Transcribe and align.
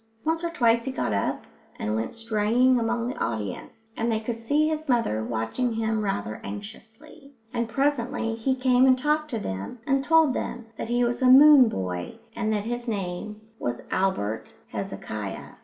Once 0.25 0.43
or 0.43 0.49
twice 0.49 0.83
he 0.85 0.91
got 0.91 1.13
up 1.13 1.45
and 1.77 1.95
went 1.95 2.15
straying 2.15 2.79
among 2.79 3.07
the 3.07 3.15
audience, 3.23 3.87
and 3.95 4.11
they 4.11 4.19
could 4.19 4.39
see 4.39 4.67
his 4.67 4.89
mother 4.89 5.23
watching 5.23 5.73
him 5.73 6.03
rather 6.03 6.41
anxiously; 6.43 7.33
and 7.53 7.69
presently 7.69 8.33
he 8.33 8.55
came 8.55 8.87
and 8.87 8.97
talked 8.97 9.29
to 9.29 9.37
them 9.37 9.77
and 9.85 10.03
told 10.03 10.33
them 10.33 10.65
that 10.75 10.89
he 10.89 11.03
was 11.03 11.21
a 11.21 11.29
moon 11.29 11.69
boy 11.69 12.17
and 12.35 12.51
that 12.51 12.65
his 12.65 12.87
name 12.87 13.39
was 13.59 13.83
Albert 13.91 14.55
Hezekiah. 14.69 15.51